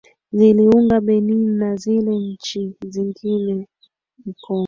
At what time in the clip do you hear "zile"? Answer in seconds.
1.75-2.11